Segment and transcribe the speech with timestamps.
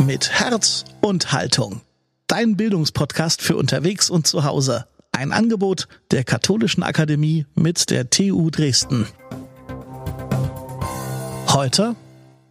[0.00, 1.82] mit Herz und Haltung.
[2.26, 4.86] Dein Bildungspodcast für unterwegs und zu Hause.
[5.12, 9.06] Ein Angebot der Katholischen Akademie mit der TU Dresden.
[11.48, 11.96] Heute,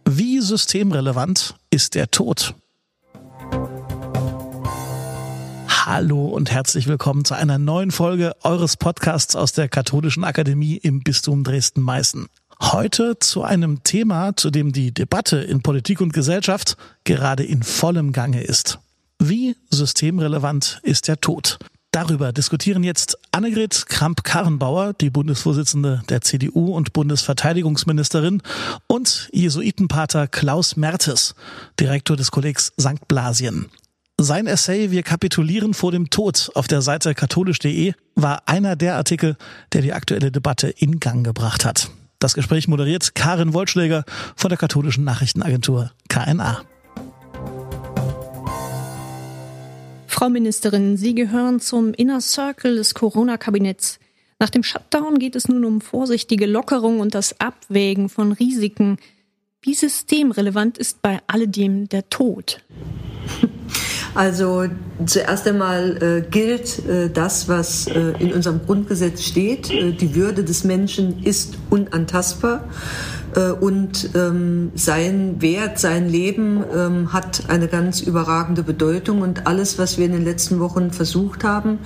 [0.04, 2.54] wie systemrelevant ist der Tod?
[5.68, 11.00] Hallo und herzlich willkommen zu einer neuen Folge eures Podcasts aus der Katholischen Akademie im
[11.00, 12.28] Bistum Dresden-Meißen.
[12.60, 18.12] Heute zu einem Thema, zu dem die Debatte in Politik und Gesellschaft gerade in vollem
[18.12, 18.78] Gange ist.
[19.18, 21.58] Wie systemrelevant ist der Tod?
[21.90, 28.42] Darüber diskutieren jetzt Annegret Kramp-Karrenbauer, die Bundesvorsitzende der CDU und Bundesverteidigungsministerin,
[28.86, 31.34] und Jesuitenpater Klaus Mertes,
[31.80, 33.08] Direktor des Kollegs St.
[33.08, 33.66] Blasien.
[34.20, 39.36] Sein Essay Wir kapitulieren vor dem Tod auf der Seite katholisch.de war einer der Artikel,
[39.72, 41.90] der die aktuelle Debatte in Gang gebracht hat.
[42.20, 44.04] Das Gespräch moderiert Karin Wollschläger
[44.36, 46.62] von der katholischen Nachrichtenagentur KNA.
[50.06, 53.98] Frau Ministerin, Sie gehören zum Inner Circle des Corona-Kabinetts.
[54.38, 58.98] Nach dem Shutdown geht es nun um vorsichtige Lockerung und das Abwägen von Risiken.
[59.62, 62.62] Wie systemrelevant ist bei alledem der Tod?
[64.14, 64.64] Also
[65.06, 69.70] zuerst einmal äh, gilt äh, das, was äh, in unserem Grundgesetz steht.
[69.70, 72.64] Äh, die Würde des Menschen ist unantastbar
[73.34, 79.22] äh, und ähm, sein Wert, sein Leben ähm, hat eine ganz überragende Bedeutung.
[79.22, 81.78] Und alles, was wir in den letzten Wochen versucht haben,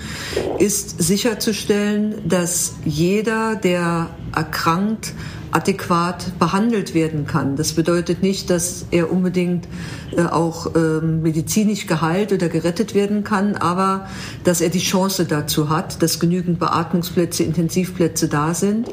[0.59, 5.13] ist sicherzustellen, dass jeder, der erkrankt,
[5.55, 7.55] adäquat behandelt werden kann.
[7.55, 9.69] Das bedeutet nicht, dass er unbedingt
[10.17, 14.09] äh, auch äh, medizinisch geheilt oder gerettet werden kann, aber
[14.43, 18.89] dass er die Chance dazu hat, dass genügend Beatmungsplätze, Intensivplätze da sind.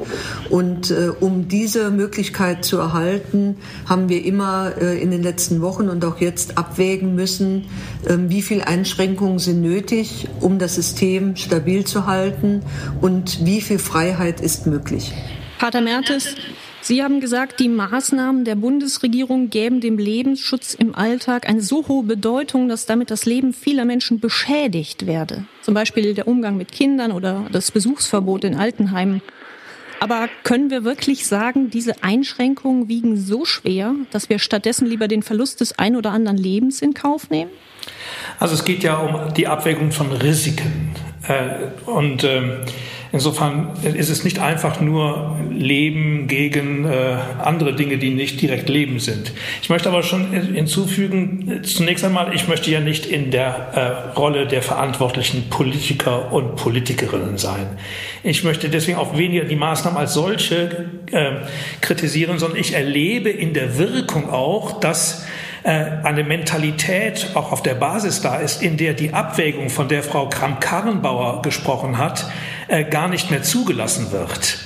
[0.50, 3.56] Und äh, um diese Möglichkeit zu erhalten,
[3.88, 7.64] haben wir immer äh, in den letzten Wochen und auch jetzt abwägen müssen,
[8.08, 12.62] ähm, wie viel Einschränkungen sind nötig, um das System stabil zu halten
[13.00, 15.12] und wie viel Freiheit ist möglich.
[15.62, 16.34] Pater Mertes,
[16.80, 22.02] Sie haben gesagt, die Maßnahmen der Bundesregierung gäben dem Lebensschutz im Alltag eine so hohe
[22.02, 25.44] Bedeutung, dass damit das Leben vieler Menschen beschädigt werde.
[25.60, 29.22] Zum Beispiel der Umgang mit Kindern oder das Besuchsverbot in Altenheimen.
[30.00, 35.22] Aber können wir wirklich sagen, diese Einschränkungen wiegen so schwer, dass wir stattdessen lieber den
[35.22, 37.52] Verlust des ein oder anderen Lebens in Kauf nehmen?
[38.40, 40.96] Also es geht ja um die Abwägung von Risiken.
[41.28, 42.64] Äh, und ähm,
[43.12, 49.00] Insofern ist es nicht einfach nur Leben gegen äh, andere Dinge, die nicht direkt Leben
[49.00, 49.32] sind.
[49.60, 54.46] Ich möchte aber schon hinzufügen, zunächst einmal, ich möchte ja nicht in der äh, Rolle
[54.46, 57.66] der verantwortlichen Politiker und Politikerinnen sein.
[58.22, 61.32] Ich möchte deswegen auch weniger die Maßnahmen als solche äh,
[61.82, 65.26] kritisieren, sondern ich erlebe in der Wirkung auch, dass
[65.64, 65.68] äh,
[66.02, 70.28] eine Mentalität auch auf der Basis da ist, in der die Abwägung, von der Frau
[70.28, 72.26] Kramp-Karrenbauer gesprochen hat,
[72.72, 74.58] äh, gar nicht mehr zugelassen wird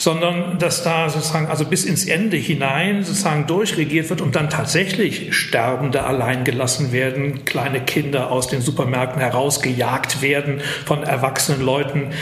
[0.00, 5.36] sondern dass da sozusagen also bis ins Ende hinein sozusagen durchregiert wird und dann tatsächlich
[5.36, 12.14] Sterbende allein gelassen werden, kleine Kinder aus den Supermärkten herausgejagt werden von erwachsenen Leuten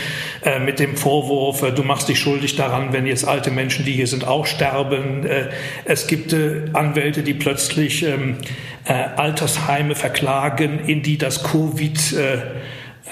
[0.42, 3.92] äh, mit dem Vorwurf, äh, du machst dich schuldig daran, wenn jetzt alte Menschen, die
[3.92, 5.24] hier sind, auch sterben.
[5.24, 5.50] Äh,
[5.84, 8.38] es gibt äh, Anwälte, die plötzlich ähm,
[8.86, 12.38] äh, Altersheime verklagen, in die das Covid äh,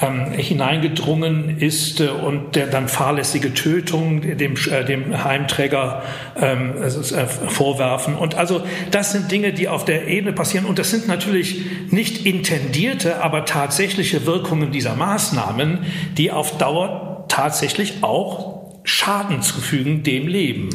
[0.00, 6.02] ähm, hineingedrungen ist äh, und der dann fahrlässige Tötung dem, äh, dem Heimträger
[6.40, 8.14] ähm, äh, vorwerfen.
[8.14, 10.66] Und also das sind Dinge, die auf der Ebene passieren.
[10.66, 15.86] Und das sind natürlich nicht intendierte, aber tatsächliche Wirkungen dieser Maßnahmen,
[16.16, 20.70] die auf Dauer tatsächlich auch Schaden zufügen dem Leben.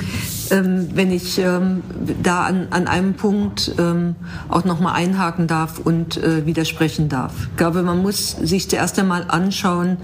[0.52, 1.82] Ähm, wenn ich ähm,
[2.22, 4.16] da an, an einem Punkt ähm,
[4.50, 7.34] auch noch mal einhaken darf und äh, widersprechen darf.
[7.52, 9.98] Ich glaube, man muss sich zuerst einmal anschauen,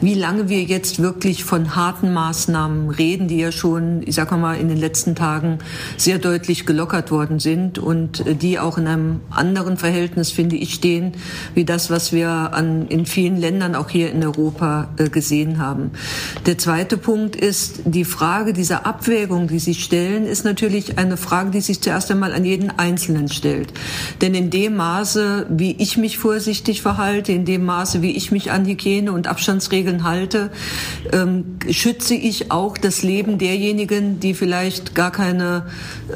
[0.00, 4.54] wie lange wir jetzt wirklich von harten Maßnahmen reden, die ja schon, ich sage mal,
[4.54, 5.58] in den letzten Tagen
[5.96, 10.74] sehr deutlich gelockert worden sind und äh, die auch in einem anderen Verhältnis, finde ich,
[10.74, 11.12] stehen,
[11.54, 15.92] wie das, was wir an, in vielen Ländern auch hier in Europa äh, gesehen haben.
[16.46, 21.50] Der zweite Punkt ist die Frage dieser Abwägung, die sich stellen, ist natürlich eine Frage,
[21.50, 23.74] die sich zuerst einmal an jeden Einzelnen stellt.
[24.22, 28.50] Denn in dem Maße, wie ich mich vorsichtig verhalte, in dem Maße, wie ich mich
[28.50, 30.50] an Hygiene- und Abstandsregeln halte,
[31.12, 35.66] ähm, schütze ich auch das Leben derjenigen, die vielleicht gar keine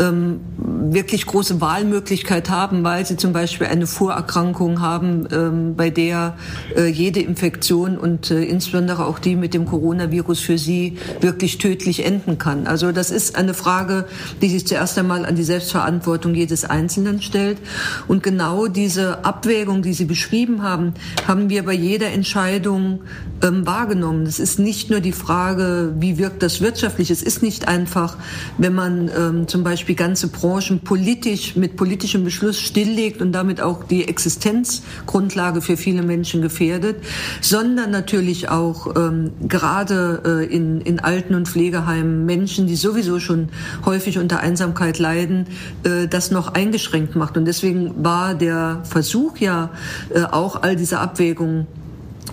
[0.01, 6.39] ähm, wirklich große Wahlmöglichkeit haben, weil sie zum Beispiel eine Vorerkrankung haben, ähm, bei der
[6.75, 12.07] äh, jede Infektion und äh, insbesondere auch die mit dem Coronavirus für sie wirklich tödlich
[12.07, 12.67] enden kann.
[12.67, 14.07] Also das ist eine Frage,
[14.41, 17.59] die sich zuerst einmal an die Selbstverantwortung jedes Einzelnen stellt.
[18.07, 20.95] Und genau diese Abwägung, die Sie beschrieben haben,
[21.27, 23.01] haben wir bei jeder Entscheidung
[23.43, 24.27] ähm, wahrgenommen.
[24.27, 27.11] Es ist nicht nur die Frage, wie wirkt das wirtschaftlich.
[27.11, 28.17] Es ist nicht einfach,
[28.59, 33.85] wenn man ähm, zum Beispiel ganze Branchen politisch mit politischem Beschluss stilllegt und damit auch
[33.85, 36.97] die Existenzgrundlage für viele Menschen gefährdet,
[37.41, 43.46] sondern natürlich auch ähm, gerade äh, in, in Alten- und Pflegeheimen Menschen, die sowieso schon
[43.85, 45.47] häufig unter Einsamkeit leiden,
[45.85, 47.37] äh, das noch eingeschränkt macht.
[47.37, 49.71] Und deswegen war der Versuch ja
[50.15, 51.67] äh, auch all diese Abwägungen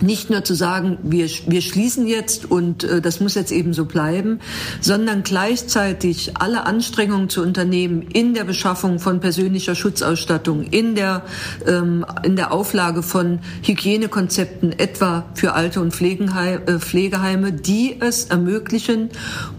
[0.00, 3.84] nicht nur zu sagen, wir, wir schließen jetzt und äh, das muss jetzt eben so
[3.84, 4.40] bleiben,
[4.80, 11.22] sondern gleichzeitig alle Anstrengungen zu unternehmen in der Beschaffung von persönlicher Schutzausstattung, in der,
[11.66, 18.26] ähm, in der Auflage von Hygienekonzepten, etwa für Alte- und Pflegeheime, äh, Pflegeheime, die es
[18.26, 19.10] ermöglichen,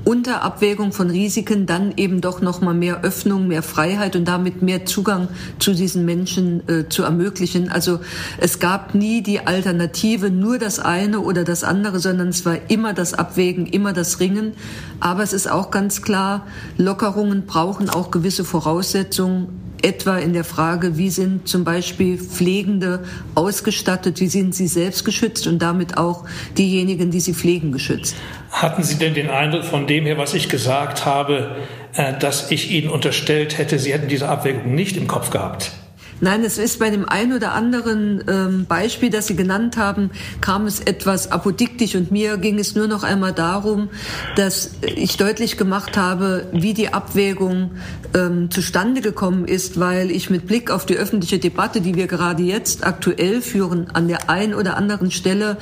[0.03, 4.61] unter Abwägung von Risiken dann eben doch noch mal mehr Öffnung, mehr Freiheit und damit
[4.61, 5.29] mehr Zugang
[5.59, 7.69] zu diesen Menschen äh, zu ermöglichen.
[7.69, 7.99] Also
[8.37, 12.57] es gab nie die Alternative, Alternative nur das eine oder das andere, sondern es war
[12.67, 14.53] immer das Abwägen, immer das Ringen.
[14.99, 16.45] Aber es ist auch ganz klar,
[16.77, 23.03] Lockerungen brauchen auch gewisse Voraussetzungen, etwa in der Frage, wie sind zum Beispiel Pflegende
[23.35, 26.25] ausgestattet, wie sind sie selbst geschützt und damit auch
[26.57, 28.15] diejenigen, die sie pflegen, geschützt.
[28.49, 31.57] Hatten Sie denn den Eindruck von dem her, was ich gesagt habe,
[31.93, 35.71] äh, dass ich Ihnen unterstellt hätte, Sie hätten diese Abwägung nicht im Kopf gehabt?
[36.21, 40.65] Nein, es ist bei dem einen oder anderen ähm, Beispiel, das Sie genannt haben, kam
[40.65, 43.89] es etwas apodiktisch und mir ging es nur noch einmal darum,
[44.37, 47.71] dass ich deutlich gemacht habe, wie die Abwägung
[48.13, 52.43] ähm, zustande gekommen ist, weil ich mit Blick auf die öffentliche Debatte, die wir gerade
[52.43, 55.57] jetzt aktuell führen, an der einen oder anderen Stelle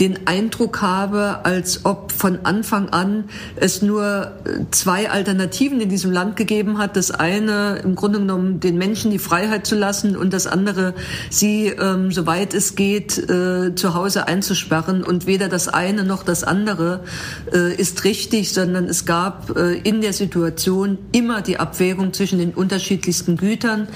[0.00, 3.24] den Eindruck habe, als ob von Anfang an
[3.56, 6.96] es nur äh, zwei Alternativen in diesem Land gegeben hat.
[6.96, 10.94] Das eine im Grunde genommen den Menschen die Freiheit zu lassen, lassen und das andere,
[11.30, 15.04] sie, ähm, soweit es geht, äh, zu Hause einzusperren.
[15.04, 17.04] Und weder das eine noch das andere
[17.52, 22.50] äh, ist richtig, sondern es gab äh, in der Situation immer die Abwägung zwischen den
[22.50, 23.86] unterschiedlichsten Gütern.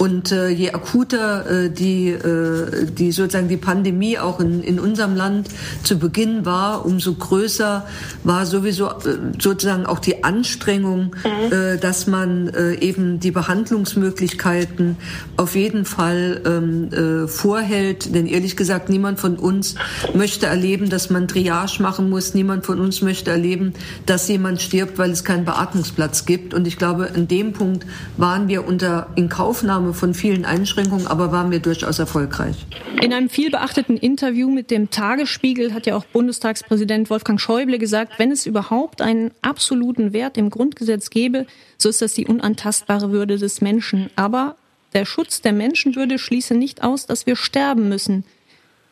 [0.00, 5.16] Und äh, je akuter äh, die, äh, die sozusagen die Pandemie auch in, in unserem
[5.16, 5.48] Land
[5.82, 7.86] zu Beginn war, umso größer
[8.24, 11.52] war sowieso äh, sozusagen auch die Anstrengung, mhm.
[11.52, 14.96] äh, dass man äh, eben die Behandlungsmöglichkeiten
[15.42, 18.14] auf jeden Fall ähm, äh, vorhält.
[18.14, 19.74] Denn ehrlich gesagt, niemand von uns
[20.14, 22.32] möchte erleben, dass man Triage machen muss.
[22.32, 23.74] Niemand von uns möchte erleben,
[24.06, 26.54] dass jemand stirbt, weil es keinen Beatmungsplatz gibt.
[26.54, 27.84] Und ich glaube, in dem Punkt
[28.16, 32.64] waren wir unter Inkaufnahme von vielen Einschränkungen, aber waren wir durchaus erfolgreich.
[33.00, 38.30] In einem vielbeachteten Interview mit dem Tagesspiegel hat ja auch Bundestagspräsident Wolfgang Schäuble gesagt, wenn
[38.30, 41.46] es überhaupt einen absoluten Wert im Grundgesetz gäbe,
[41.78, 44.08] so ist das die unantastbare Würde des Menschen.
[44.14, 44.56] Aber
[44.94, 48.24] der Schutz der Menschenwürde schließe nicht aus, dass wir sterben müssen.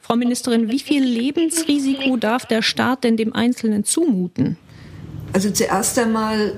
[0.01, 4.57] Frau Ministerin, wie viel Lebensrisiko darf der Staat denn dem Einzelnen zumuten?
[5.33, 6.55] Also zuerst einmal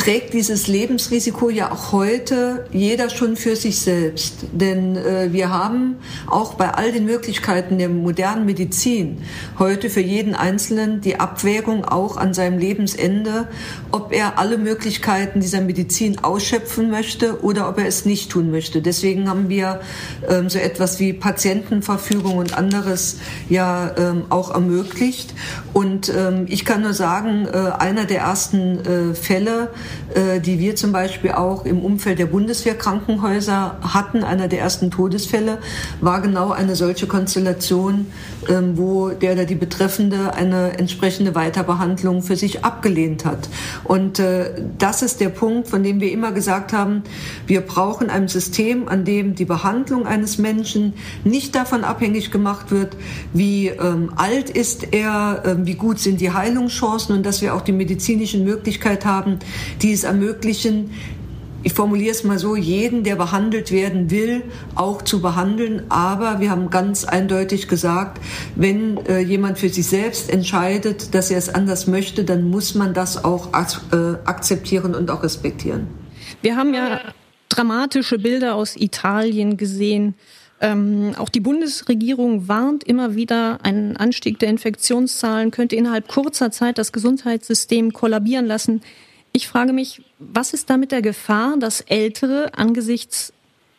[0.00, 4.46] trägt dieses Lebensrisiko ja auch heute jeder schon für sich selbst.
[4.50, 9.18] Denn äh, wir haben auch bei all den Möglichkeiten der modernen Medizin
[9.58, 13.48] heute für jeden Einzelnen die Abwägung auch an seinem Lebensende,
[13.90, 18.80] ob er alle Möglichkeiten dieser Medizin ausschöpfen möchte oder ob er es nicht tun möchte.
[18.80, 19.82] Deswegen haben wir
[20.30, 23.18] ähm, so etwas wie Patientenverfügung und anderes
[23.50, 25.34] ja ähm, auch ermöglicht.
[25.74, 29.68] Und ähm, ich kann nur sagen, äh, einer der ersten äh, Fälle,
[30.44, 34.24] die wir zum Beispiel auch im Umfeld der Bundeswehrkrankenhäuser hatten.
[34.24, 35.58] Einer der ersten Todesfälle
[36.00, 38.06] war genau eine solche Konstellation,
[38.48, 43.48] ähm, wo der oder die Betreffende eine entsprechende Weiterbehandlung für sich abgelehnt hat.
[43.84, 47.02] Und äh, das ist der Punkt, von dem wir immer gesagt haben,
[47.46, 50.94] wir brauchen ein System, an dem die Behandlung eines Menschen
[51.24, 52.96] nicht davon abhängig gemacht wird,
[53.32, 57.62] wie ähm, alt ist er, äh, wie gut sind die Heilungschancen und dass wir auch
[57.62, 59.38] die medizinischen Möglichkeiten haben,
[59.82, 60.90] die es ermöglichen,
[61.62, 64.42] ich formuliere es mal so, jeden, der behandelt werden will,
[64.74, 65.82] auch zu behandeln.
[65.90, 68.20] Aber wir haben ganz eindeutig gesagt,
[68.56, 72.94] wenn äh, jemand für sich selbst entscheidet, dass er es anders möchte, dann muss man
[72.94, 75.86] das auch äh, akzeptieren und auch respektieren.
[76.40, 77.00] Wir haben ja
[77.50, 80.14] dramatische Bilder aus Italien gesehen.
[80.62, 86.78] Ähm, auch die Bundesregierung warnt immer wieder, ein Anstieg der Infektionszahlen könnte innerhalb kurzer Zeit
[86.78, 88.82] das Gesundheitssystem kollabieren lassen.
[89.32, 93.32] Ich frage mich, was ist da mit der Gefahr, dass Ältere angesichts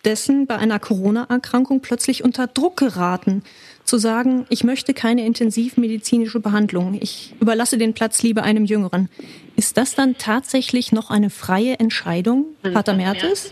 [0.05, 3.43] dessen bei einer Corona-Erkrankung plötzlich unter Druck geraten?
[3.91, 9.09] zu sagen, ich möchte keine intensivmedizinische Behandlung, ich überlasse den Platz lieber einem Jüngeren.
[9.55, 13.51] Ist das dann tatsächlich noch eine freie Entscheidung, Pater Mertes?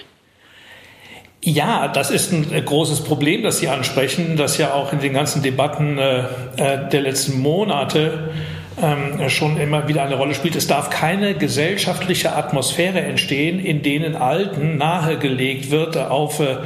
[1.43, 5.13] Ja, das ist ein äh, großes Problem, das Sie ansprechen, das ja auch in den
[5.13, 6.19] ganzen Debatten äh,
[6.57, 8.31] äh, der letzten Monate
[8.81, 10.55] ähm, schon immer wieder eine Rolle spielt.
[10.55, 16.57] Es darf keine gesellschaftliche Atmosphäre entstehen, in denen Alten nahegelegt wird, auf äh,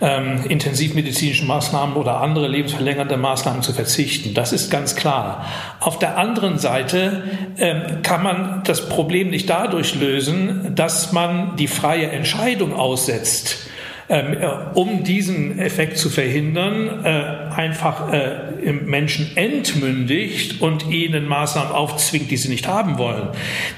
[0.00, 4.34] ähm, intensivmedizinischen Maßnahmen oder andere lebensverlängernde Maßnahmen zu verzichten.
[4.34, 5.46] Das ist ganz klar.
[5.80, 7.22] Auf der anderen Seite
[7.58, 13.68] ähm, kann man das Problem nicht dadurch lösen, dass man die freie Entscheidung aussetzt
[14.08, 21.72] ähm, äh, um diesen Effekt zu verhindern, äh, einfach äh, Menschen entmündigt und ihnen Maßnahmen
[21.72, 23.30] aufzwingt, die sie nicht haben wollen.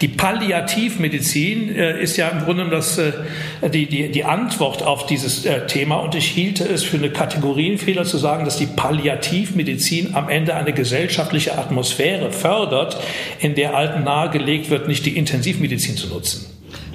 [0.03, 3.01] Die Palliativmedizin ist ja im Grunde das,
[3.73, 8.19] die, die, die Antwort auf dieses Thema und ich hielte es für eine Kategorienfehler zu
[8.19, 12.99] sagen, dass die Palliativmedizin am Ende eine gesellschaftliche Atmosphäre fördert,
[13.41, 16.48] in der Alten nahegelegt wird, nicht die Intensivmedizin zu nutzen.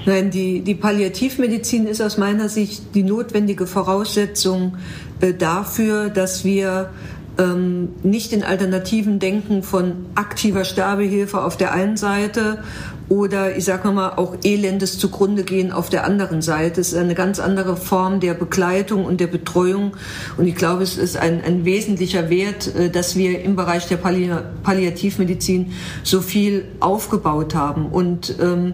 [0.05, 4.77] Nein, die, die Palliativmedizin ist aus meiner Sicht die notwendige Voraussetzung
[5.21, 6.89] äh, dafür, dass wir
[7.37, 12.63] ähm, nicht in Alternativen denken von aktiver Sterbehilfe auf der einen Seite
[13.09, 16.81] oder ich sage mal auch elendes zugrunde gehen auf der anderen Seite.
[16.81, 19.95] Es ist eine ganz andere Form der Begleitung und der Betreuung
[20.37, 23.97] und ich glaube, es ist ein, ein wesentlicher Wert, äh, dass wir im Bereich der
[23.97, 24.29] Palli
[24.63, 28.73] Palliativmedizin so viel aufgebaut haben und ähm,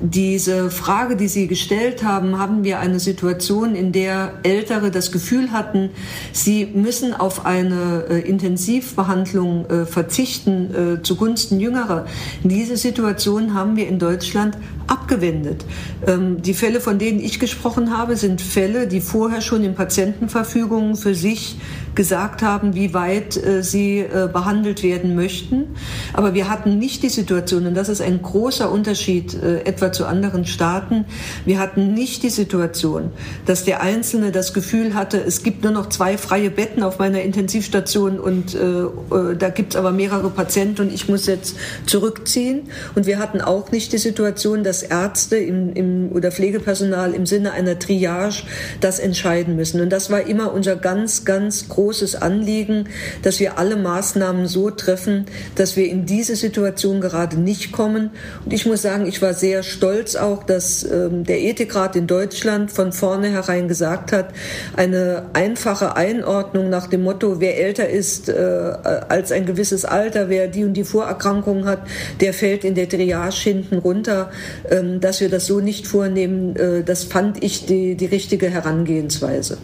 [0.00, 5.52] diese Frage, die Sie gestellt haben, haben wir eine Situation, in der Ältere das Gefühl
[5.52, 5.90] hatten,
[6.32, 12.06] sie müssen auf eine äh, Intensivbehandlung äh, verzichten äh, zugunsten Jüngerer.
[12.42, 15.64] Diese Situation haben wir in Deutschland abgewendet.
[16.06, 20.96] Ähm, die Fälle, von denen ich gesprochen habe, sind Fälle, die vorher schon in Patientenverfügungen
[20.96, 21.56] für sich
[21.96, 25.74] gesagt haben, wie weit äh, sie äh, behandelt werden möchten.
[26.12, 30.06] Aber wir hatten nicht die Situation, und das ist ein großer Unterschied äh, etwa zu
[30.06, 31.06] anderen Staaten,
[31.44, 33.10] wir hatten nicht die Situation,
[33.46, 37.22] dass der Einzelne das Gefühl hatte, es gibt nur noch zwei freie Betten auf meiner
[37.22, 42.68] Intensivstation und äh, äh, da gibt es aber mehrere Patienten und ich muss jetzt zurückziehen.
[42.94, 47.52] Und wir hatten auch nicht die Situation, dass Ärzte im, im, oder Pflegepersonal im Sinne
[47.52, 48.42] einer Triage
[48.80, 49.80] das entscheiden müssen.
[49.80, 52.88] Und das war immer unser ganz, ganz großes großes Anliegen,
[53.22, 58.10] dass wir alle Maßnahmen so treffen, dass wir in diese Situation gerade nicht kommen.
[58.44, 62.72] Und ich muss sagen, ich war sehr stolz auch, dass ähm, der Ethikrat in Deutschland
[62.72, 64.30] von vornherein gesagt hat,
[64.76, 70.48] eine einfache Einordnung nach dem Motto, wer älter ist äh, als ein gewisses Alter, wer
[70.48, 71.82] die und die Vorerkrankungen hat,
[72.20, 74.30] der fällt in der Triage hinten runter.
[74.70, 79.58] Ähm, dass wir das so nicht vornehmen, äh, das fand ich die, die richtige Herangehensweise.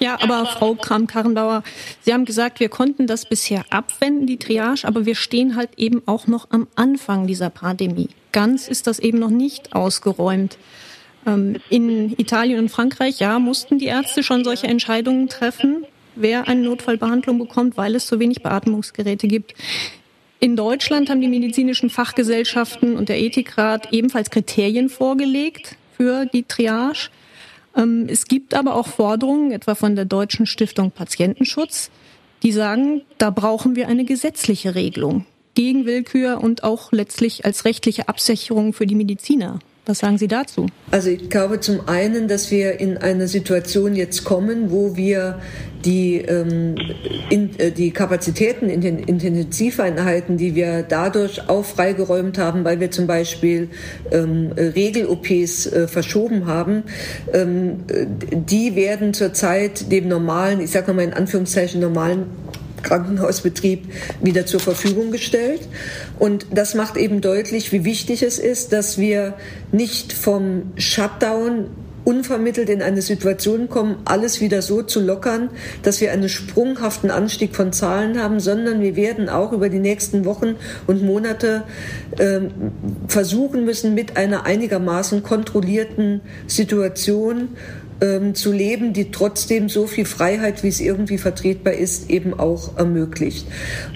[0.00, 1.64] Ja, aber Frau Kram-Karrenbauer,
[2.02, 6.02] Sie haben gesagt, wir konnten das bisher abwenden, die Triage, aber wir stehen halt eben
[6.06, 8.08] auch noch am Anfang dieser Pandemie.
[8.32, 10.58] Ganz ist das eben noch nicht ausgeräumt.
[11.26, 16.60] Ähm, in Italien und Frankreich, ja, mussten die Ärzte schon solche Entscheidungen treffen, wer eine
[16.62, 19.54] Notfallbehandlung bekommt, weil es zu wenig Beatmungsgeräte gibt.
[20.40, 27.10] In Deutschland haben die medizinischen Fachgesellschaften und der Ethikrat ebenfalls Kriterien vorgelegt für die Triage.
[27.78, 31.90] Ähm, es gibt aber auch Forderungen, etwa von der Deutschen Stiftung Patientenschutz,
[32.42, 38.08] die sagen, da brauchen wir eine gesetzliche Regelung gegen Willkür und auch letztlich als rechtliche
[38.08, 39.58] Absicherung für die Mediziner.
[39.88, 40.66] Was sagen Sie dazu?
[40.90, 45.40] Also ich glaube zum einen, dass wir in eine Situation jetzt kommen, wo wir
[45.82, 46.74] die, ähm,
[47.30, 52.90] in, äh, die Kapazitäten in den Intensiveinheiten, die wir dadurch auch freigeräumt haben, weil wir
[52.90, 53.70] zum Beispiel
[54.12, 56.82] ähm, Regel-OPs äh, verschoben haben,
[57.32, 57.78] ähm,
[58.30, 62.26] die werden zurzeit dem normalen, ich sage mal in Anführungszeichen normalen
[62.82, 63.84] Krankenhausbetrieb
[64.22, 65.68] wieder zur Verfügung gestellt.
[66.18, 69.34] Und das macht eben deutlich, wie wichtig es ist, dass wir
[69.72, 71.66] nicht vom Shutdown
[72.08, 75.50] unvermittelt in eine Situation kommen, alles wieder so zu lockern,
[75.82, 80.24] dass wir einen sprunghaften Anstieg von Zahlen haben, sondern wir werden auch über die nächsten
[80.24, 80.56] Wochen
[80.86, 81.64] und Monate
[82.16, 82.40] äh,
[83.08, 87.50] versuchen müssen, mit einer einigermaßen kontrollierten Situation
[88.00, 92.76] ähm, zu leben, die trotzdem so viel Freiheit, wie es irgendwie vertretbar ist, eben auch
[92.76, 93.46] ermöglicht.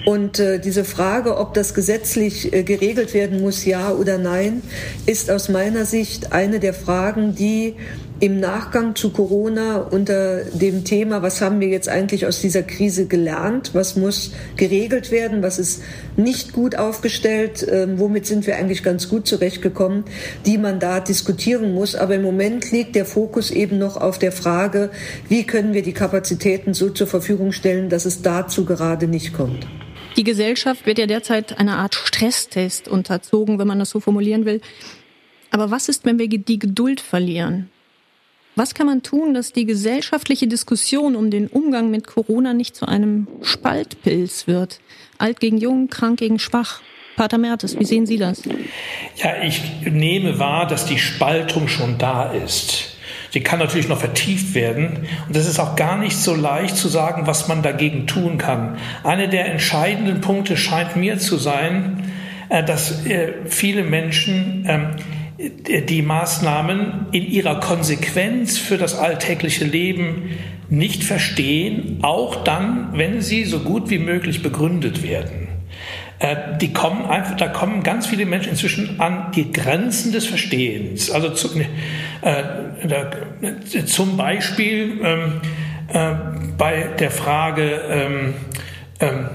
[0.05, 4.61] Und äh, diese Frage, ob das gesetzlich äh, geregelt werden muss, ja oder nein,
[5.05, 7.75] ist aus meiner Sicht eine der Fragen, die
[8.23, 13.05] im Nachgang zu Corona unter dem Thema, was haben wir jetzt eigentlich aus dieser Krise
[13.05, 15.83] gelernt, was muss geregelt werden, was ist
[16.15, 20.05] nicht gut aufgestellt, äh, womit sind wir eigentlich ganz gut zurechtgekommen,
[20.45, 21.95] die man da diskutieren muss.
[21.95, 24.89] Aber im Moment liegt der Fokus eben noch auf der Frage,
[25.27, 29.67] wie können wir die Kapazitäten so zur Verfügung stellen, dass es dazu gerade nicht kommt.
[30.15, 34.61] Die Gesellschaft wird ja derzeit einer Art Stresstest unterzogen, wenn man das so formulieren will.
[35.51, 37.69] Aber was ist, wenn wir die Geduld verlieren?
[38.55, 42.87] Was kann man tun, dass die gesellschaftliche Diskussion um den Umgang mit Corona nicht zu
[42.87, 44.79] einem Spaltpilz wird?
[45.17, 46.81] Alt gegen jung, krank gegen schwach.
[47.15, 48.43] Pater Mertes, wie sehen Sie das?
[49.15, 52.95] Ja, ich nehme wahr, dass die Spaltung schon da ist.
[53.31, 55.07] Sie kann natürlich noch vertieft werden.
[55.27, 58.77] Und es ist auch gar nicht so leicht zu sagen, was man dagegen tun kann.
[59.03, 62.11] Einer der entscheidenden Punkte scheint mir zu sein,
[62.49, 64.95] äh, dass äh, viele Menschen ähm,
[65.43, 70.31] die Maßnahmen in ihrer Konsequenz für das alltägliche Leben
[70.69, 75.49] nicht verstehen, auch dann, wenn sie so gut wie möglich begründet werden.
[76.19, 81.11] Äh, die kommen einfach, da kommen ganz viele Menschen inzwischen an die Grenzen des Verstehens.
[81.11, 81.65] Also zu, äh,
[82.21, 83.11] da,
[83.85, 85.41] zum Beispiel ähm,
[85.89, 86.15] äh,
[86.57, 88.33] bei der Frage ähm,
[88.99, 89.27] ähm,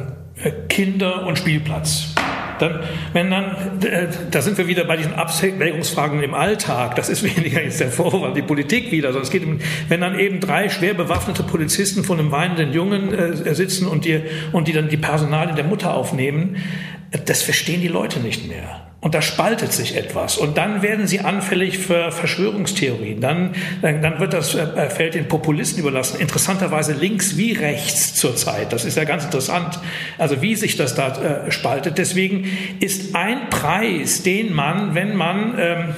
[0.69, 2.15] Kinder und Spielplatz.
[2.59, 2.81] Dann,
[3.13, 6.97] wenn dann, äh, da sind wir wieder bei diesen Abwägungsfragen im Alltag.
[6.97, 9.43] Das ist weniger jetzt der Vorwand, die Politik wieder, sondern es geht
[9.89, 14.21] wenn dann eben drei schwer bewaffnete Polizisten vor einem weinenden Jungen äh, sitzen und die,
[14.53, 16.57] und die dann die Personalien der Mutter aufnehmen,
[17.25, 18.89] das verstehen die Leute nicht mehr.
[19.01, 20.39] Und da spaltet sich etwas.
[20.39, 23.21] Und dann werden sie anfällig für Verschwörungstheorien.
[23.21, 26.21] Dann, dann, dann wird das äh, Feld den Populisten überlassen.
[26.21, 28.73] Interessanterweise links wie rechts zurzeit.
[28.73, 29.79] Das ist ja ganz interessant.
[30.19, 31.97] Also wie sich das da äh, spaltet.
[31.97, 32.51] Deswegen
[32.81, 35.95] ist ein Preis, den man, wenn man ähm,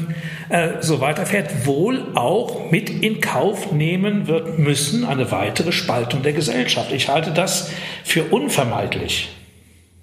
[0.50, 6.35] äh, so weiterfährt, wohl auch mit in Kauf nehmen wird müssen, eine weitere Spaltung der
[6.35, 6.92] Gesellschaft.
[6.92, 7.71] Ich halte das
[8.04, 9.30] für unvermeidlich.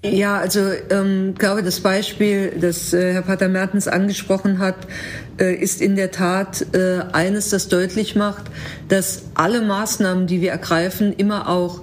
[0.03, 0.59] Ja, also
[0.91, 4.75] ähm, glaube, das Beispiel, das äh, Herr Pater Mertens angesprochen hat,
[5.39, 8.45] äh, ist in der Tat äh, eines, das deutlich macht,
[8.89, 11.81] dass alle Maßnahmen, die wir ergreifen, immer auch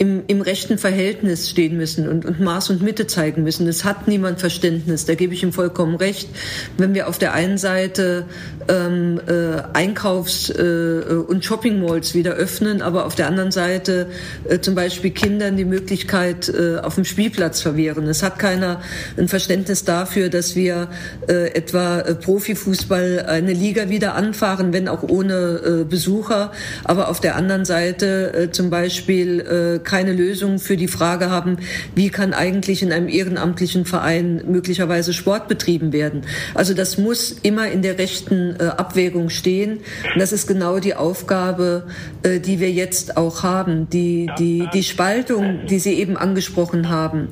[0.00, 3.68] im, im rechten Verhältnis stehen müssen und, und Maß und Mitte zeigen müssen.
[3.68, 6.30] Es hat niemand Verständnis, da gebe ich ihm vollkommen recht.
[6.78, 8.24] Wenn wir auf der einen Seite
[8.66, 14.06] ähm, äh, Einkaufs- äh, und Shopping-Malls wieder öffnen, aber auf der anderen Seite
[14.48, 18.06] äh, zum Beispiel Kindern die Möglichkeit äh, auf dem Spielplatz verwehren.
[18.06, 18.80] Es hat keiner
[19.18, 20.88] ein Verständnis dafür, dass wir
[21.28, 26.52] äh, etwa äh, Profifußball eine Liga wieder anfahren, wenn auch ohne äh, Besucher,
[26.84, 31.58] aber auf der anderen Seite äh, zum Beispiel äh, keine Lösung für die Frage haben,
[31.96, 36.22] wie kann eigentlich in einem ehrenamtlichen Verein möglicherweise Sport betrieben werden.
[36.54, 39.78] Also das muss immer in der rechten äh, Abwägung stehen.
[40.14, 41.88] Und das ist genau die Aufgabe,
[42.22, 43.90] äh, die wir jetzt auch haben.
[43.90, 47.28] Die, die, die Spaltung, die Sie eben angesprochen haben,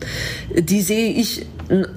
[0.59, 1.47] die sehe ich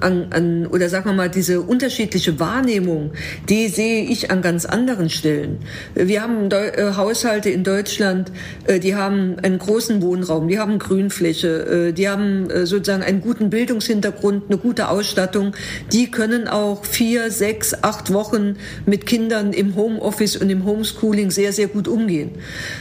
[0.00, 3.12] an, an, oder sagen wir mal, diese unterschiedliche Wahrnehmung,
[3.48, 5.58] die sehe ich an ganz anderen Stellen.
[5.94, 8.30] Wir haben Deu äh, Haushalte in Deutschland,
[8.66, 13.50] äh, die haben einen großen Wohnraum, die haben Grünfläche, äh, die haben sozusagen einen guten
[13.50, 15.54] Bildungshintergrund, eine gute Ausstattung.
[15.92, 18.56] Die können auch vier, sechs, acht Wochen
[18.86, 22.32] mit Kindern im Homeoffice und im Homeschooling sehr, sehr gut umgehen.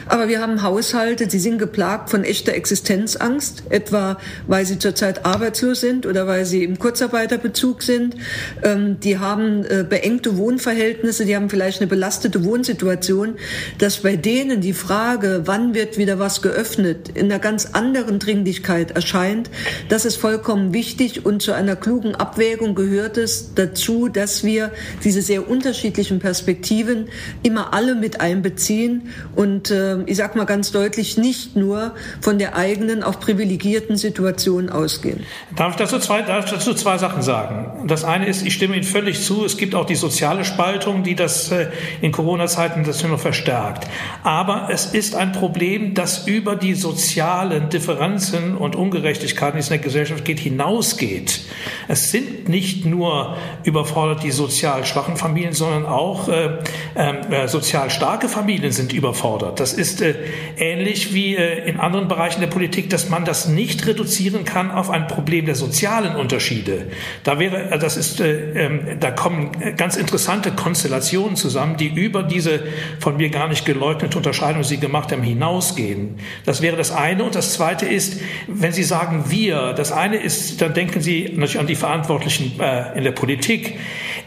[0.08, 5.82] Aber wir haben Haushalte, die sind geplagt von echter Existenzangst, etwa weil sie zurzeit arbeitslos
[5.82, 8.15] sind oder weil sie im Kurzarbeiterbezug sind.
[8.63, 13.35] Ähm, die haben äh, beengte Wohnverhältnisse, die haben vielleicht eine belastete Wohnsituation,
[13.77, 18.91] dass bei denen die Frage, wann wird wieder was geöffnet, in einer ganz anderen Dringlichkeit
[18.91, 19.49] erscheint.
[19.89, 24.71] Das ist vollkommen wichtig und zu einer klugen Abwägung gehört es dazu, dass wir
[25.03, 27.07] diese sehr unterschiedlichen Perspektiven
[27.43, 32.55] immer alle mit einbeziehen und äh, ich sage mal ganz deutlich nicht nur von der
[32.55, 35.23] eigenen, auch privilegierten Situation ausgehen.
[35.55, 37.88] Darf ich dazu zwei, darf ich dazu dazu zwei Sachen sagen.
[37.88, 41.15] Das eine ist, ich stimme Ihnen völlig zu, es gibt auch die soziale Spaltung, die
[41.15, 41.67] das äh,
[42.01, 43.88] in Corona-Zeiten das nur noch verstärkt.
[44.23, 49.73] Aber es ist ein Problem, das über die sozialen Differenzen und Ungerechtigkeiten, die es in
[49.73, 51.41] der Gesellschaft geht, hinausgeht.
[51.88, 56.60] Es sind nicht nur überfordert die sozial schwachen Familien, sondern auch äh,
[56.95, 59.60] ähm, äh, sozial starke Familien sind überfordert.
[59.60, 60.15] Das ist äh,
[60.57, 64.89] ähnlich wie äh, in anderen Bereichen der Politik, dass man das nicht reduzieren kann auf
[64.89, 66.61] ein Problem der sozialen Unterschiede.
[66.62, 66.88] Unterschiede.
[67.24, 72.62] Da wäre, das ist, äh, äh, da kommen ganz interessante Konstellationen zusammen, die über diese
[73.00, 76.17] von mir gar nicht geleugnete Unterscheidung, die Sie gemacht haben, hinausgehen.
[76.45, 77.24] Das wäre das eine.
[77.24, 81.60] Und das zweite ist, wenn Sie sagen wir, das eine ist, dann denken Sie natürlich
[81.60, 83.78] an die Verantwortlichen äh, in der Politik.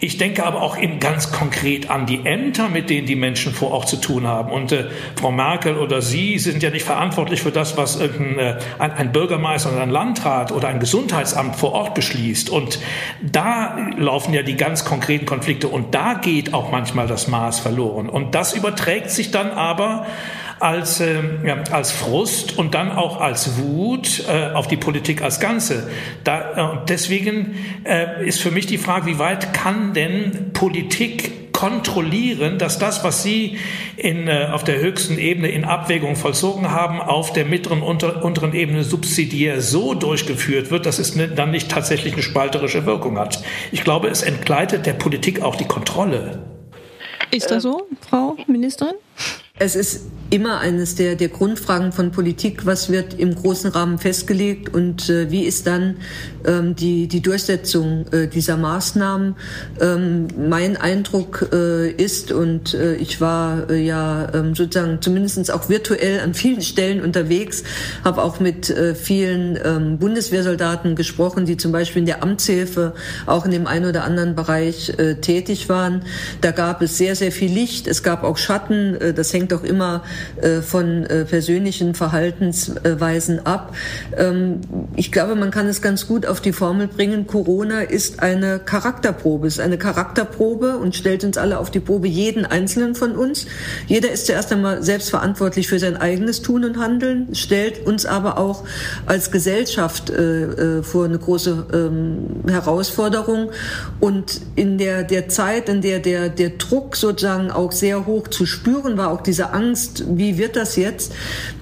[0.01, 3.71] Ich denke aber auch eben ganz konkret an die Ämter, mit denen die Menschen vor
[3.71, 4.51] Ort zu tun haben.
[4.51, 8.09] Und äh, Frau Merkel oder Sie sind ja nicht verantwortlich für das, was äh,
[8.79, 12.51] ein, ein Bürgermeister oder ein Landrat oder ein Gesundheitsamt vor Ort beschließt ausschließt.
[12.51, 12.79] Und
[13.21, 18.09] da laufen ja die ganz konkreten Konflikte und da geht auch manchmal das Maß verloren.
[18.09, 20.07] Und das überträgt sich dann aber
[20.61, 25.41] als, äh, ja, als Frust und dann auch als Wut äh, auf die Politik als
[25.41, 25.91] Ganze.
[26.23, 32.59] Da, äh, deswegen äh, ist für mich die Frage, wie weit kann denn Politik kontrollieren,
[32.59, 33.57] dass das, was Sie
[33.97, 38.53] in, äh, auf der höchsten Ebene in Abwägung vollzogen haben, auf der mittleren, unter, unteren
[38.53, 43.43] Ebene subsidiär so durchgeführt wird, dass es ne, dann nicht tatsächlich eine spalterische Wirkung hat.
[43.73, 46.43] Ich glaube, es entgleitet der Politik auch die Kontrolle.
[47.31, 48.97] Ist das so, Frau Ministerin?
[49.57, 54.75] Es ist immer eines der, der Grundfragen von Politik, was wird im großen Rahmen festgelegt
[54.75, 55.99] und äh, wie ist dann
[56.45, 59.37] ähm, die, die Durchsetzung äh, dieser Maßnahmen.
[59.81, 65.69] Ähm, mein Eindruck äh, ist, und äh, ich war äh, ja ähm, sozusagen zumindest auch
[65.69, 67.63] virtuell an vielen Stellen unterwegs,
[68.03, 72.95] habe auch mit äh, vielen ähm, Bundeswehrsoldaten gesprochen, die zum Beispiel in der Amtshilfe
[73.27, 76.03] auch in dem einen oder anderen Bereich äh, tätig waren.
[76.41, 77.87] Da gab es sehr, sehr viel Licht.
[77.87, 78.97] Es gab auch Schatten.
[78.97, 80.03] Äh, das hängt auch immer
[80.41, 83.75] äh, von äh, persönlichen Verhaltensweisen ab.
[84.17, 84.61] Ähm,
[84.97, 87.27] ich glaube, man kann es ganz gut auf die Formel bringen.
[87.27, 92.47] Corona ist eine Charakterprobe, ist eine Charakterprobe und stellt uns alle auf die Probe, jeden
[92.47, 93.47] einzelnen von uns.
[93.87, 98.39] Jeder ist zuerst einmal selbst verantwortlich für sein eigenes Tun und Handeln, stellt uns aber
[98.39, 98.65] auch
[99.07, 103.51] als Gesellschaft äh, vor eine große ähm, Herausforderung.
[104.01, 108.47] Und in der, der Zeit, in der der, der Druck sozusagen auch sehr hoch zu
[108.47, 111.13] spüren war, auch die diese Angst, wie wird das jetzt,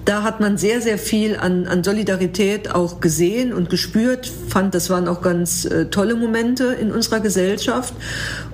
[0.05, 4.31] da hat man sehr, sehr viel an, an Solidarität auch gesehen und gespürt.
[4.47, 7.95] Fand, das waren auch ganz äh, tolle Momente in unserer Gesellschaft.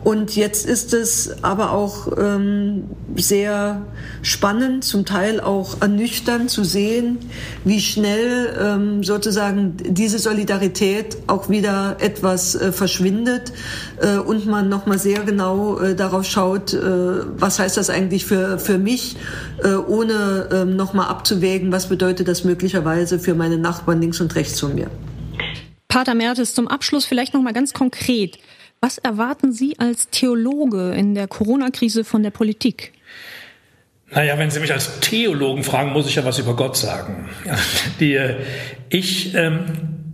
[0.04, 2.86] Und jetzt ist es aber auch ähm,
[3.16, 3.86] sehr
[4.22, 7.18] spannend, zum Teil auch ernüchternd zu sehen,
[7.66, 13.52] wie schnell ähm, sozusagen diese Solidarität auch wieder etwas äh, verschwindet
[14.02, 18.58] äh, und man nochmal sehr genau äh, darauf schaut, äh, was heißt das eigentlich für,
[18.58, 19.18] für mich,
[19.64, 24.60] äh, ohne äh, nochmal abzuwägen, was bedeutet das möglicherweise für meine Nachbarn links und rechts
[24.60, 24.90] von mir.
[25.90, 28.38] Pater Mertes, zum Abschluss vielleicht nochmal ganz konkret.
[28.82, 32.94] Was erwarten Sie als Theologe in der Corona-Krise von der Politik?
[34.12, 37.30] Naja, wenn Sie mich als Theologen fragen, muss ich ja was über Gott sagen.
[38.00, 38.18] Die,
[38.90, 39.66] ich, ähm,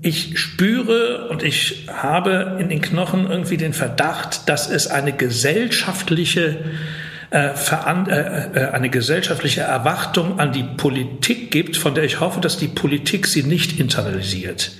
[0.01, 6.57] ich spüre und ich habe in den Knochen irgendwie den Verdacht, dass es eine gesellschaftliche
[7.31, 12.57] äh, äh, äh, eine gesellschaftliche Erwartung an die Politik gibt, von der ich hoffe, dass
[12.57, 14.71] die Politik sie nicht internalisiert.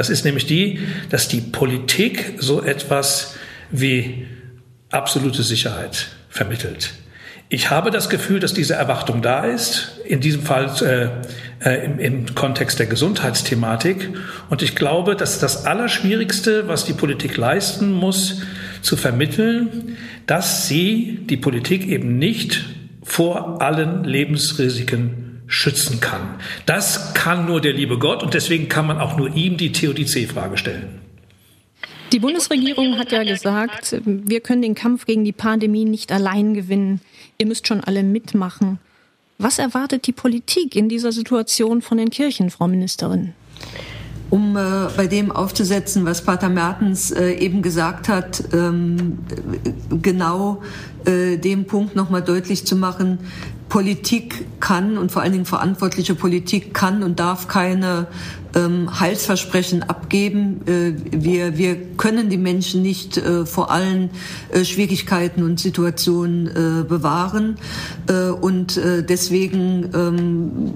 [0.00, 0.78] Das ist nämlich die,
[1.10, 3.34] dass die Politik so etwas
[3.70, 4.26] wie
[4.90, 6.94] absolute Sicherheit vermittelt.
[7.50, 10.70] Ich habe das Gefühl, dass diese Erwartung da ist, in diesem Fall
[11.62, 14.08] äh, äh, im, im Kontext der Gesundheitsthematik.
[14.48, 18.40] Und ich glaube, dass das Allerschwierigste, was die Politik leisten muss,
[18.80, 22.64] zu vermitteln, dass sie die Politik eben nicht
[23.02, 26.36] vor allen Lebensrisiken schützen kann.
[26.64, 30.56] Das kann nur der liebe Gott und deswegen kann man auch nur ihm die Theodizee-Frage
[30.56, 31.00] stellen.
[32.12, 37.00] Die Bundesregierung hat ja gesagt, wir können den Kampf gegen die Pandemie nicht allein gewinnen.
[37.38, 38.78] Ihr müsst schon alle mitmachen.
[39.38, 43.34] Was erwartet die Politik in dieser Situation von den Kirchen, Frau Ministerin?
[44.30, 49.18] um äh, bei dem aufzusetzen, was Pater Mertens äh, eben gesagt hat, ähm,
[50.00, 50.62] genau
[51.04, 53.18] äh, dem Punkt nochmal deutlich zu machen,
[53.70, 58.08] Politik kann und vor allen Dingen verantwortliche Politik kann und darf keine
[58.54, 60.60] ähm, Heilsversprechen abgeben.
[60.66, 64.10] Äh, wir, wir können die Menschen nicht äh, vor allen
[64.50, 67.56] äh, Schwierigkeiten und Situationen äh, bewahren.
[68.08, 70.74] Äh, und äh, deswegen ähm,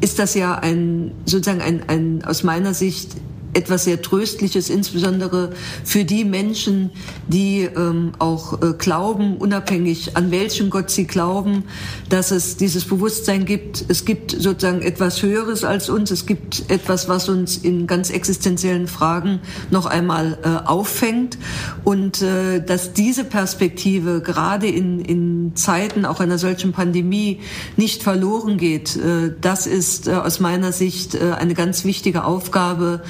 [0.00, 3.14] ist das ja ein sozusagen ein, ein aus meiner Sicht
[3.54, 5.50] etwas sehr Tröstliches, insbesondere
[5.84, 6.90] für die Menschen,
[7.28, 11.64] die ähm, auch äh, glauben, unabhängig an welchen Gott sie glauben,
[12.08, 13.84] dass es dieses Bewusstsein gibt.
[13.88, 16.10] Es gibt sozusagen etwas Höheres als uns.
[16.10, 21.38] Es gibt etwas, was uns in ganz existenziellen Fragen noch einmal äh, auffängt.
[21.84, 27.40] Und äh, dass diese Perspektive gerade in, in Zeiten auch einer solchen Pandemie
[27.76, 33.02] nicht verloren geht, äh, das ist äh, aus meiner Sicht äh, eine ganz wichtige Aufgabe,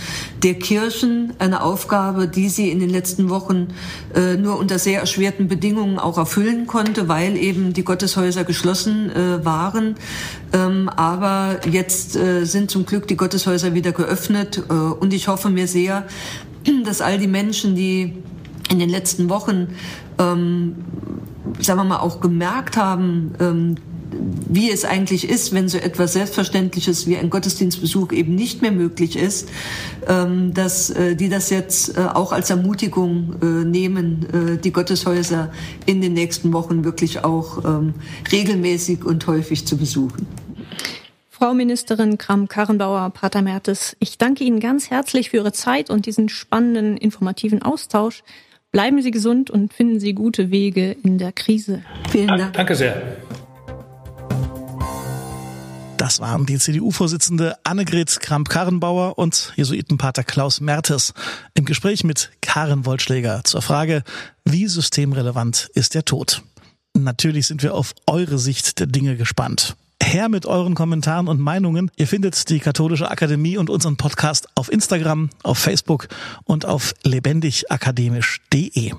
[0.42, 3.68] der Kirchen eine Aufgabe, die sie in den letzten Wochen
[4.14, 9.44] äh, nur unter sehr erschwerten Bedingungen auch erfüllen konnte, weil eben die Gotteshäuser geschlossen äh,
[9.44, 9.94] waren.
[10.52, 15.48] Ähm, aber jetzt äh, sind zum Glück die Gotteshäuser wieder geöffnet äh, und ich hoffe
[15.50, 16.06] mir sehr,
[16.84, 18.14] dass all die Menschen, die
[18.68, 19.68] in den letzten Wochen,
[20.18, 20.76] ähm,
[21.60, 23.74] sagen wir mal, auch gemerkt haben, ähm,
[24.48, 29.16] wie es eigentlich ist, wenn so etwas Selbstverständliches wie ein Gottesdienstbesuch eben nicht mehr möglich
[29.16, 29.48] ist,
[30.08, 35.52] ähm, dass äh, die das jetzt äh, auch als Ermutigung äh, nehmen, die Gotteshäuser
[35.86, 37.94] in den nächsten Wochen wirklich auch ähm,
[38.30, 40.26] regelmäßig und häufig zu besuchen.
[41.42, 46.28] Frau Ministerin Kram-Karrenbauer, Pater Mertes, ich danke Ihnen ganz herzlich für Ihre Zeit und diesen
[46.28, 48.22] spannenden, informativen Austausch.
[48.70, 51.82] Bleiben Sie gesund und finden Sie gute Wege in der Krise.
[52.10, 52.52] Vielen Dank.
[52.52, 53.16] Danke sehr.
[56.02, 61.14] Das waren die CDU-Vorsitzende Annegret Kramp-Karrenbauer und Jesuitenpater Klaus Mertes
[61.54, 64.02] im Gespräch mit Karen Wollschläger zur Frage,
[64.44, 66.42] wie systemrelevant ist der Tod?
[66.98, 69.76] Natürlich sind wir auf eure Sicht der Dinge gespannt.
[70.02, 71.88] Her mit euren Kommentaren und Meinungen.
[71.94, 76.08] Ihr findet die Katholische Akademie und unseren Podcast auf Instagram, auf Facebook
[76.42, 78.94] und auf lebendigakademisch.de.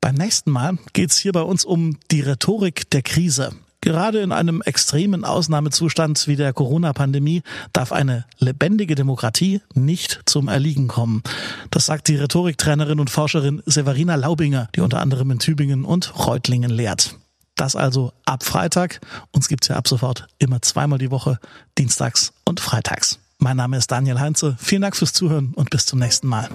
[0.00, 3.52] Beim nächsten Mal geht's hier bei uns um die Rhetorik der Krise.
[3.82, 10.86] Gerade in einem extremen Ausnahmezustand wie der Corona-Pandemie darf eine lebendige Demokratie nicht zum Erliegen
[10.86, 11.22] kommen.
[11.70, 16.70] Das sagt die Rhetoriktrainerin und Forscherin Severina Laubinger, die unter anderem in Tübingen und Reutlingen
[16.70, 17.16] lehrt.
[17.56, 19.00] Das also ab Freitag.
[19.32, 21.38] Uns gibt's ja ab sofort immer zweimal die Woche,
[21.78, 23.18] dienstags und freitags.
[23.38, 24.56] Mein Name ist Daniel Heinze.
[24.58, 26.50] Vielen Dank fürs Zuhören und bis zum nächsten Mal.